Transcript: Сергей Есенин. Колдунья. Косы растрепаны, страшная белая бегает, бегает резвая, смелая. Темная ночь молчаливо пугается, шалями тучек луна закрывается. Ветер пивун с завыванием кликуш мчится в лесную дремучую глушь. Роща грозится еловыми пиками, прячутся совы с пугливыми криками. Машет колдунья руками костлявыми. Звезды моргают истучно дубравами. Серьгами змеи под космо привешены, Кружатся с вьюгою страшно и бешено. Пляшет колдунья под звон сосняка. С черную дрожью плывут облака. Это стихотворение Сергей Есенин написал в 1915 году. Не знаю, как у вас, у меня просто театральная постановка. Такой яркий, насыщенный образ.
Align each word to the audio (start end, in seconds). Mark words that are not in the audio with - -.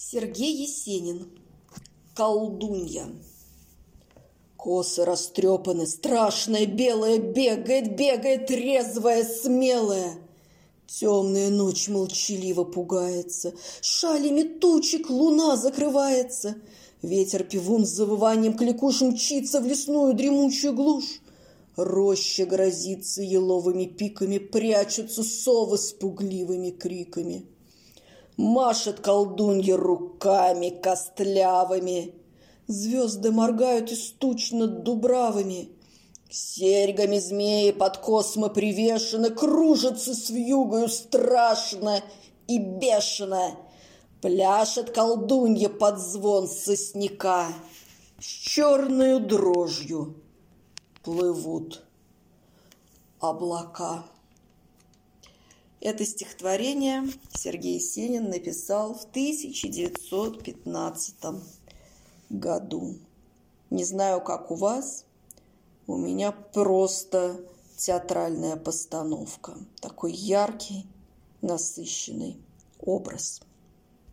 Сергей 0.00 0.54
Есенин. 0.62 1.28
Колдунья. 2.14 3.06
Косы 4.56 5.04
растрепаны, 5.04 5.88
страшная 5.88 6.66
белая 6.66 7.18
бегает, 7.18 7.96
бегает 7.96 8.48
резвая, 8.48 9.24
смелая. 9.24 10.20
Темная 10.86 11.50
ночь 11.50 11.88
молчаливо 11.88 12.62
пугается, 12.62 13.54
шалями 13.80 14.44
тучек 14.44 15.10
луна 15.10 15.56
закрывается. 15.56 16.54
Ветер 17.02 17.42
пивун 17.42 17.84
с 17.84 17.90
завыванием 17.90 18.56
кликуш 18.56 19.00
мчится 19.00 19.60
в 19.60 19.66
лесную 19.66 20.14
дремучую 20.14 20.74
глушь. 20.74 21.20
Роща 21.74 22.46
грозится 22.46 23.20
еловыми 23.20 23.86
пиками, 23.86 24.38
прячутся 24.38 25.24
совы 25.24 25.76
с 25.76 25.92
пугливыми 25.92 26.70
криками. 26.70 27.48
Машет 28.38 29.00
колдунья 29.00 29.76
руками 29.76 30.68
костлявыми. 30.68 32.14
Звезды 32.68 33.32
моргают 33.32 33.90
истучно 33.90 34.68
дубравами. 34.68 35.70
Серьгами 36.30 37.18
змеи 37.18 37.72
под 37.72 37.96
космо 37.96 38.48
привешены, 38.48 39.30
Кружатся 39.30 40.14
с 40.14 40.30
вьюгою 40.30 40.88
страшно 40.88 42.00
и 42.46 42.58
бешено. 42.58 43.56
Пляшет 44.22 44.92
колдунья 44.92 45.68
под 45.68 45.98
звон 45.98 46.46
сосняка. 46.46 47.48
С 48.20 48.24
черную 48.24 49.18
дрожью 49.18 50.14
плывут 51.02 51.82
облака. 53.18 54.04
Это 55.80 56.04
стихотворение 56.04 57.04
Сергей 57.34 57.74
Есенин 57.74 58.30
написал 58.30 58.94
в 58.94 59.04
1915 59.04 61.14
году. 62.30 62.96
Не 63.70 63.84
знаю, 63.84 64.20
как 64.20 64.50
у 64.50 64.56
вас, 64.56 65.04
у 65.86 65.96
меня 65.96 66.32
просто 66.32 67.40
театральная 67.76 68.56
постановка. 68.56 69.56
Такой 69.80 70.12
яркий, 70.12 70.84
насыщенный 71.42 72.36
образ. 72.80 73.40